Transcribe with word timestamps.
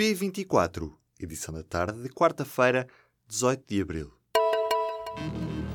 P24, 0.00 0.90
edição 1.20 1.52
da 1.52 1.62
tarde 1.62 2.02
de 2.02 2.08
quarta-feira, 2.08 2.86
18 3.28 3.64
de 3.68 3.82
abril. 3.82 4.10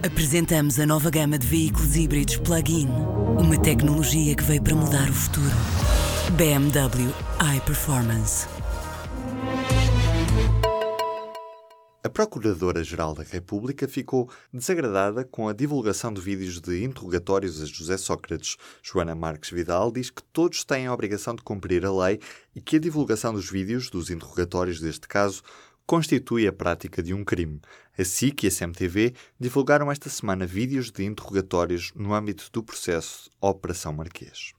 Apresentamos 0.04 0.79
a 0.79 0.86
nova 0.88 1.12
gama 1.12 1.38
de 1.38 1.46
veículos 1.46 1.96
híbridos 1.96 2.38
plug-in. 2.38 2.88
Uma 3.40 3.62
tecnologia 3.62 4.36
que 4.36 4.42
veio 4.42 4.64
para 4.64 4.74
mudar 4.74 5.08
o 5.12 5.14
futuro. 5.14 5.56
BMW 6.36 7.14
iPerformance. 7.56 8.54
A 12.06 12.10
Procuradora-Geral 12.10 13.16
da 13.16 13.24
República 13.24 13.88
ficou 13.88 14.30
desagradada 14.54 15.26
com 15.26 15.50
a 15.50 15.54
divulgação 15.54 16.14
de 16.14 16.22
vídeos 16.22 16.62
de 16.62 16.84
interrogatórios 16.84 17.60
a 17.64 17.66
José 17.66 17.98
Sócrates. 17.98 18.58
Joana 18.84 19.16
Marques 19.16 19.50
Vidal 19.50 19.92
diz 19.92 20.12
que 20.12 20.22
todos 20.22 20.64
têm 20.64 20.86
a 20.86 20.94
obrigação 20.94 21.34
de 21.34 21.41
cumprir 21.41 21.84
a 21.84 21.91
lei 21.91 22.20
e 22.55 22.62
que 22.62 22.76
a 22.76 22.80
divulgação 22.80 23.34
dos 23.34 23.50
vídeos 23.50 23.90
dos 23.90 24.12
interrogatórios 24.12 24.80
deste 24.80 25.08
caso 25.08 25.41
constitui 25.88 26.46
a 26.46 26.54
prática 26.54 27.02
de 27.02 27.12
um 27.12 27.26
crime. 27.26 27.60
A 27.98 28.05
SIC 28.05 28.44
e 28.44 28.48
a 28.49 28.52
CMTV 28.52 29.16
divulgaram 29.40 29.91
esta 29.91 30.08
semana 30.08 30.46
vídeos 30.46 30.91
de 30.91 31.04
interrogatórios 31.04 31.91
no 31.96 32.13
âmbito 32.13 32.52
do 32.54 32.62
processo 32.62 33.32
Operação 33.41 33.94
Marquês. 33.94 34.52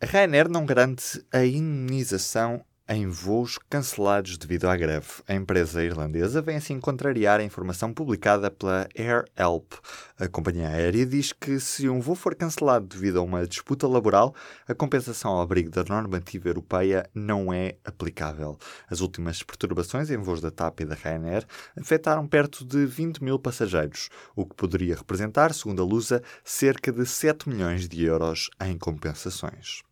A 0.00 0.06
Ryanair 0.06 0.48
não 0.48 0.66
garante 0.66 1.24
a 1.30 1.46
indenização 1.46 2.64
em 2.88 3.06
voos 3.06 3.58
cancelados 3.70 4.36
devido 4.36 4.66
à 4.66 4.76
greve. 4.76 5.06
A 5.28 5.34
empresa 5.34 5.82
irlandesa 5.82 6.42
vem 6.42 6.56
assim 6.56 6.80
contrariar 6.80 7.40
a 7.40 7.44
informação 7.44 7.92
publicada 7.92 8.50
pela 8.50 8.88
Air 8.96 9.24
Help. 9.36 9.74
A 10.18 10.28
companhia 10.28 10.68
aérea 10.68 11.06
diz 11.06 11.32
que 11.32 11.58
se 11.60 11.88
um 11.88 12.00
voo 12.00 12.14
for 12.14 12.34
cancelado 12.34 12.86
devido 12.86 13.18
a 13.18 13.22
uma 13.22 13.46
disputa 13.46 13.86
laboral, 13.86 14.34
a 14.66 14.74
compensação 14.74 15.32
ao 15.32 15.40
abrigo 15.40 15.70
da 15.70 15.84
normativa 15.84 16.48
europeia 16.48 17.08
não 17.14 17.52
é 17.52 17.76
aplicável. 17.84 18.58
As 18.90 19.00
últimas 19.00 19.42
perturbações 19.42 20.10
em 20.10 20.18
voos 20.18 20.40
da 20.40 20.50
TAP 20.50 20.80
e 20.80 20.84
da 20.84 20.94
Ryanair 20.94 21.46
afetaram 21.76 22.26
perto 22.26 22.64
de 22.64 22.84
20 22.84 23.22
mil 23.22 23.38
passageiros, 23.38 24.08
o 24.36 24.44
que 24.44 24.54
poderia 24.54 24.96
representar, 24.96 25.52
segundo 25.54 25.82
a 25.82 25.84
Lusa, 25.84 26.22
cerca 26.44 26.92
de 26.92 27.06
7 27.06 27.48
milhões 27.48 27.88
de 27.88 28.04
euros 28.04 28.50
em 28.60 28.76
compensações. 28.76 29.82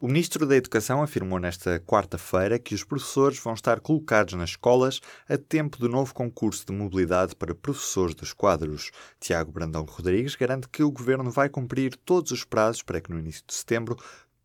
O 0.00 0.08
Ministro 0.08 0.44
da 0.44 0.56
Educação 0.56 1.02
afirmou 1.02 1.38
nesta 1.38 1.78
quarta-feira 1.78 2.58
que 2.58 2.74
os 2.74 2.82
professores 2.82 3.38
vão 3.38 3.54
estar 3.54 3.78
colocados 3.78 4.34
nas 4.34 4.50
escolas 4.50 5.00
a 5.28 5.38
tempo 5.38 5.78
do 5.78 5.88
novo 5.88 6.12
concurso 6.12 6.66
de 6.66 6.72
mobilidade 6.72 7.36
para 7.36 7.54
professores 7.54 8.14
dos 8.14 8.32
quadros. 8.32 8.90
Tiago 9.20 9.52
Brandão 9.52 9.84
Rodrigues 9.84 10.34
garante 10.34 10.68
que 10.68 10.82
o 10.82 10.90
Governo 10.90 11.30
vai 11.30 11.48
cumprir 11.48 11.96
todos 12.04 12.32
os 12.32 12.44
prazos 12.44 12.82
para 12.82 13.00
que 13.00 13.10
no 13.10 13.20
início 13.20 13.44
de 13.46 13.54
setembro 13.54 13.96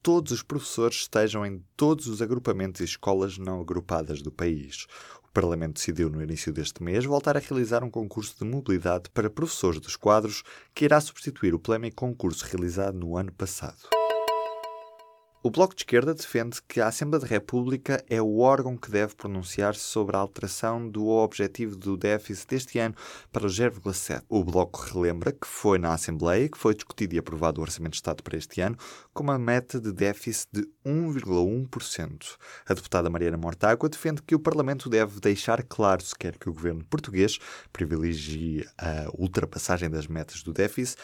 todos 0.04 0.32
os 0.32 0.44
professores 0.44 0.98
estejam 0.98 1.44
em 1.44 1.62
todos 1.76 2.06
os 2.06 2.22
agrupamentos 2.22 2.80
e 2.80 2.86
escolas 2.86 3.40
não 3.40 3.60
agrupadas 3.60 4.22
do 4.22 4.32
país. 4.32 4.86
O 5.24 5.32
Parlamento 5.34 5.74
decidiu 5.74 6.12
no 6.12 6.22
início 6.22 6.54
deste 6.54 6.82
mês 6.84 7.06
voltar 7.06 7.36
a 7.36 7.40
realizar 7.40 7.84
um 7.84 7.90
concurso 7.90 8.38
de 8.38 8.46
mobilidade 8.46 9.10
para 9.10 9.30
professores 9.32 9.80
dos 9.80 9.96
quadros 9.96 10.44
que 10.76 10.86
irá 10.86 11.02
substituir 11.02 11.56
o 11.56 11.60
polémico 11.60 11.98
concurso 11.98 12.46
realizado 12.46 12.98
no 12.98 13.18
ano 13.18 13.32
passado. 13.34 13.99
O 15.42 15.50
Bloco 15.50 15.74
de 15.74 15.84
Esquerda 15.84 16.14
defende 16.14 16.62
que 16.68 16.82
a 16.82 16.88
Assembleia 16.88 17.22
da 17.22 17.28
República 17.28 18.04
é 18.10 18.22
o 18.22 18.40
órgão 18.40 18.76
que 18.76 18.92
deve 18.92 19.16
pronunciar-se 19.16 19.80
sobre 19.80 20.18
a 20.18 20.20
alteração 20.20 20.86
do 20.90 21.08
objetivo 21.08 21.78
do 21.78 21.96
déficit 21.96 22.50
deste 22.50 22.78
ano 22.78 22.94
para 23.32 23.46
o 23.46 23.50
0,7. 23.50 24.22
O 24.28 24.44
Bloco 24.44 24.82
relembra 24.82 25.32
que 25.32 25.48
foi 25.48 25.80
na 25.80 25.94
Assembleia 25.94 26.50
que 26.50 26.58
foi 26.58 26.76
discutido 26.76 27.16
e 27.16 27.20
aprovado 27.20 27.62
o 27.62 27.64
Orçamento 27.64 27.94
de 27.94 28.00
Estado 28.00 28.22
para 28.22 28.38
este 28.38 28.60
ano 28.60 28.76
com 29.14 29.24
uma 29.24 29.40
meta 29.40 29.80
de 29.80 29.94
déficit 29.94 30.50
de 30.52 30.70
1,1%. 30.86 32.36
A 32.68 32.74
deputada 32.74 33.10
Mariana 33.10 33.38
Mortágua 33.38 33.88
defende 33.88 34.22
que 34.22 34.36
o 34.36 34.40
Parlamento 34.40 34.90
deve 34.90 35.22
deixar 35.22 35.64
claro 35.64 36.04
se 36.04 36.16
quer 36.18 36.38
que 36.38 36.50
o 36.50 36.54
governo 36.54 36.84
português 36.84 37.40
privilegie 37.72 38.68
a 38.78 39.10
ultrapassagem 39.18 39.90
das 39.90 40.06
metas 40.06 40.44
do 40.44 40.52
déficit 40.52 40.98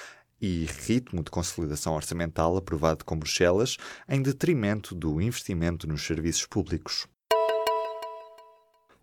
e 0.45 0.65
ritmo 0.65 1.23
de 1.23 1.31
consolidação 1.31 1.95
orçamental 1.95 2.55
aprovado 2.55 3.03
com 3.03 3.17
Bruxelas 3.17 3.77
em 4.07 4.21
detrimento 4.21 4.93
do 4.93 5.19
investimento 5.19 5.87
nos 5.87 6.05
serviços 6.05 6.45
públicos. 6.45 7.07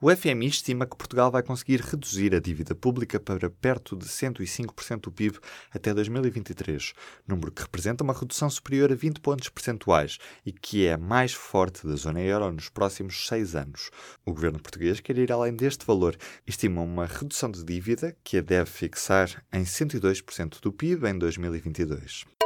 O 0.04 0.10
FMI 0.10 0.48
estima 0.48 0.84
que 0.84 0.96
Portugal 0.96 1.30
vai 1.30 1.44
conseguir 1.44 1.80
reduzir 1.80 2.34
a 2.34 2.40
dívida 2.40 2.74
pública 2.74 3.20
para 3.20 3.48
perto 3.48 3.94
de 3.94 4.06
105% 4.06 5.02
do 5.02 5.12
PIB 5.12 5.38
até 5.70 5.94
2023, 5.94 6.92
número 7.24 7.52
que 7.52 7.62
representa 7.62 8.02
uma 8.02 8.12
redução 8.12 8.50
superior 8.50 8.90
a 8.90 8.96
20 8.96 9.20
pontos 9.20 9.48
percentuais 9.48 10.18
e 10.44 10.50
que 10.50 10.88
é 10.88 10.94
a 10.94 10.98
mais 10.98 11.32
forte 11.32 11.86
da 11.86 11.94
zona 11.94 12.20
euro 12.20 12.50
nos 12.50 12.68
próximos 12.68 13.28
seis 13.28 13.54
anos. 13.54 13.92
O 14.26 14.32
governo 14.32 14.58
português 14.58 14.98
quer 14.98 15.16
ir 15.18 15.30
além 15.30 15.54
deste 15.54 15.86
valor 15.86 16.16
estima 16.44 16.82
uma 16.82 17.06
redução 17.06 17.48
de 17.48 17.62
dívida 17.62 18.16
que 18.24 18.38
a 18.38 18.40
deve 18.40 18.68
fixar 18.68 19.44
em 19.52 19.62
102% 19.62 20.60
do 20.60 20.72
PIB 20.72 21.10
em 21.10 21.16
2022. 21.16 22.41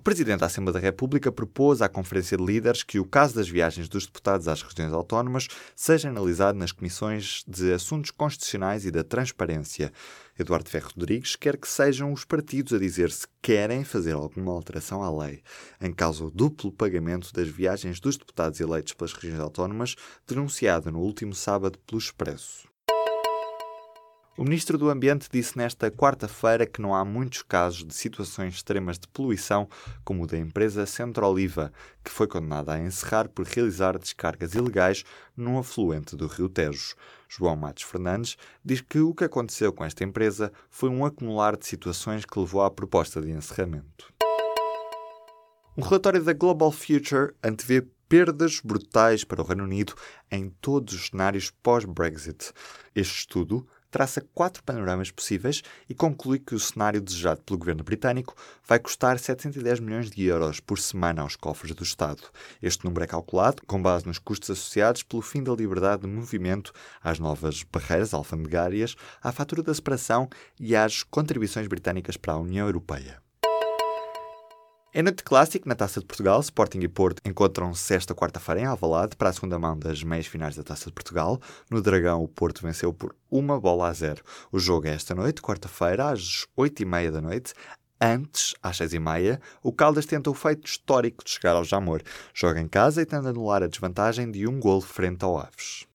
O 0.00 0.02
Presidente 0.02 0.40
da 0.40 0.46
Assembleia 0.46 0.80
da 0.80 0.86
República 0.86 1.30
propôs 1.30 1.82
à 1.82 1.88
Conferência 1.88 2.34
de 2.34 2.42
Líderes 2.42 2.82
que 2.82 2.98
o 2.98 3.04
caso 3.04 3.34
das 3.34 3.50
viagens 3.50 3.86
dos 3.86 4.06
deputados 4.06 4.48
às 4.48 4.62
regiões 4.62 4.94
autónomas 4.94 5.46
seja 5.76 6.08
analisado 6.08 6.58
nas 6.58 6.72
comissões 6.72 7.44
de 7.46 7.70
Assuntos 7.70 8.10
Constitucionais 8.10 8.86
e 8.86 8.90
da 8.90 9.04
Transparência. 9.04 9.92
Eduardo 10.38 10.70
Ferro 10.70 10.88
Rodrigues 10.96 11.36
quer 11.36 11.58
que 11.58 11.68
sejam 11.68 12.14
os 12.14 12.24
partidos 12.24 12.72
a 12.72 12.78
dizer 12.78 13.10
se 13.10 13.26
querem 13.42 13.84
fazer 13.84 14.12
alguma 14.12 14.52
alteração 14.52 15.02
à 15.02 15.24
lei, 15.26 15.42
em 15.78 15.92
causa 15.92 16.24
do 16.24 16.30
duplo 16.30 16.72
pagamento 16.72 17.30
das 17.30 17.48
viagens 17.48 18.00
dos 18.00 18.16
deputados 18.16 18.58
eleitos 18.58 18.94
pelas 18.94 19.12
regiões 19.12 19.38
autónomas, 19.38 19.96
denunciado 20.26 20.90
no 20.90 21.00
último 21.00 21.34
sábado 21.34 21.78
pelo 21.86 21.98
Expresso. 21.98 22.69
O 24.38 24.44
Ministro 24.44 24.78
do 24.78 24.88
Ambiente 24.88 25.28
disse 25.30 25.58
nesta 25.58 25.90
quarta-feira 25.90 26.64
que 26.64 26.80
não 26.80 26.94
há 26.94 27.04
muitos 27.04 27.42
casos 27.42 27.84
de 27.84 27.92
situações 27.92 28.54
extremas 28.54 28.96
de 28.98 29.08
poluição, 29.08 29.68
como 30.04 30.22
o 30.22 30.26
da 30.26 30.38
empresa 30.38 30.86
Centro-Oliva, 30.86 31.72
que 32.02 32.10
foi 32.10 32.28
condenada 32.28 32.72
a 32.72 32.78
encerrar 32.78 33.28
por 33.28 33.44
realizar 33.44 33.98
descargas 33.98 34.54
ilegais 34.54 35.04
num 35.36 35.58
afluente 35.58 36.16
do 36.16 36.28
Rio 36.28 36.48
Tejo. 36.48 36.94
João 37.28 37.56
Matos 37.56 37.82
Fernandes 37.82 38.36
diz 38.64 38.80
que 38.80 39.00
o 39.00 39.12
que 39.12 39.24
aconteceu 39.24 39.72
com 39.72 39.84
esta 39.84 40.04
empresa 40.04 40.52
foi 40.70 40.88
um 40.88 41.04
acumular 41.04 41.56
de 41.56 41.66
situações 41.66 42.24
que 42.24 42.38
levou 42.38 42.62
à 42.62 42.70
proposta 42.70 43.20
de 43.20 43.32
encerramento. 43.32 44.12
Um 45.76 45.82
relatório 45.82 46.22
da 46.22 46.32
Global 46.32 46.70
Future 46.70 47.34
antevê 47.42 47.84
perdas 48.08 48.60
brutais 48.60 49.22
para 49.22 49.42
o 49.42 49.44
Reino 49.44 49.64
Unido 49.64 49.94
em 50.30 50.50
todos 50.60 50.94
os 50.94 51.06
cenários 51.08 51.50
pós-Brexit. 51.62 52.52
Este 52.94 53.18
estudo 53.20 53.66
traça 53.90 54.24
quatro 54.34 54.62
panoramas 54.62 55.10
possíveis 55.10 55.62
e 55.88 55.94
conclui 55.94 56.38
que 56.38 56.54
o 56.54 56.60
cenário 56.60 57.00
desejado 57.00 57.42
pelo 57.42 57.58
governo 57.58 57.82
britânico 57.82 58.34
vai 58.66 58.78
custar 58.78 59.18
710 59.18 59.80
milhões 59.80 60.10
de 60.10 60.24
euros 60.24 60.60
por 60.60 60.78
semana 60.78 61.22
aos 61.22 61.36
cofres 61.36 61.74
do 61.74 61.82
Estado. 61.82 62.22
Este 62.62 62.84
número 62.84 63.04
é 63.04 63.06
calculado 63.06 63.62
com 63.66 63.82
base 63.82 64.06
nos 64.06 64.18
custos 64.18 64.50
associados 64.50 65.02
pelo 65.02 65.22
fim 65.22 65.42
da 65.42 65.54
liberdade 65.54 66.02
de 66.02 66.08
movimento, 66.08 66.72
às 67.02 67.18
novas 67.18 67.62
barreiras 67.62 68.14
alfandegárias, 68.14 68.94
à 69.22 69.32
fatura 69.32 69.62
da 69.62 69.74
separação 69.74 70.28
e 70.58 70.76
às 70.76 71.02
contribuições 71.02 71.66
britânicas 71.66 72.16
para 72.16 72.34
a 72.34 72.38
União 72.38 72.66
Europeia. 72.66 73.29
Em 74.92 75.04
noite 75.04 75.22
clássico, 75.22 75.68
na 75.68 75.76
Taça 75.76 76.00
de 76.00 76.06
Portugal, 76.06 76.40
Sporting 76.40 76.80
e 76.80 76.88
Porto 76.88 77.20
encontram-se 77.24 77.94
esta 77.94 78.12
quarta-feira 78.12 78.62
em 78.62 78.64
Alvalade 78.64 79.14
para 79.14 79.28
a 79.28 79.32
segunda 79.32 79.56
mão 79.56 79.78
das 79.78 80.02
meias 80.02 80.26
finais 80.26 80.56
da 80.56 80.64
Taça 80.64 80.86
de 80.86 80.92
Portugal. 80.92 81.40
No 81.70 81.80
Dragão, 81.80 82.24
o 82.24 82.26
Porto 82.26 82.60
venceu 82.60 82.92
por 82.92 83.14
uma 83.30 83.60
bola 83.60 83.86
a 83.86 83.92
zero. 83.92 84.20
O 84.50 84.58
jogo 84.58 84.88
é 84.88 84.90
esta 84.90 85.14
noite, 85.14 85.40
quarta-feira, 85.40 86.10
às 86.10 86.44
oito 86.56 86.82
e 86.82 86.84
meia 86.84 87.12
da 87.12 87.20
noite. 87.20 87.54
Antes, 88.00 88.52
às 88.60 88.78
seis 88.78 88.92
e 88.92 88.98
meia, 88.98 89.40
o 89.62 89.72
Caldas 89.72 90.06
tenta 90.06 90.28
o 90.28 90.34
feito 90.34 90.66
histórico 90.66 91.22
de 91.22 91.30
chegar 91.30 91.54
ao 91.54 91.62
Jamor. 91.62 92.02
Joga 92.34 92.60
em 92.60 92.66
casa 92.66 93.00
e 93.00 93.06
tenta 93.06 93.28
anular 93.28 93.62
a 93.62 93.68
desvantagem 93.68 94.28
de 94.28 94.48
um 94.48 94.58
gol 94.58 94.80
frente 94.80 95.24
ao 95.24 95.38
Aves. 95.38 95.86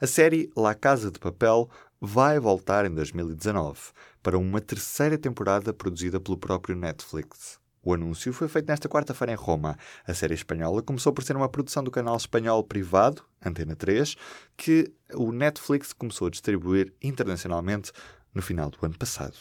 A 0.00 0.06
série 0.06 0.50
La 0.56 0.74
Casa 0.74 1.10
de 1.10 1.18
Papel 1.18 1.68
vai 2.04 2.38
voltar 2.38 2.84
em 2.84 2.94
2019 2.94 3.80
para 4.22 4.38
uma 4.38 4.60
terceira 4.60 5.16
temporada 5.16 5.72
produzida 5.72 6.20
pelo 6.20 6.36
próprio 6.36 6.76
Netflix. 6.76 7.58
O 7.82 7.92
anúncio 7.92 8.32
foi 8.32 8.48
feito 8.48 8.66
nesta 8.66 8.88
quarta-feira 8.88 9.32
em 9.32 9.36
Roma. 9.36 9.76
A 10.06 10.14
série 10.14 10.34
espanhola 10.34 10.82
começou 10.82 11.12
por 11.12 11.22
ser 11.22 11.36
uma 11.36 11.48
produção 11.48 11.82
do 11.82 11.90
canal 11.90 12.16
espanhol 12.16 12.62
privado, 12.64 13.22
Antena 13.44 13.76
3, 13.76 14.16
que 14.56 14.92
o 15.14 15.32
Netflix 15.32 15.92
começou 15.92 16.28
a 16.28 16.30
distribuir 16.30 16.94
internacionalmente 17.02 17.92
no 18.34 18.40
final 18.40 18.70
do 18.70 18.78
ano 18.82 18.96
passado. 18.96 19.36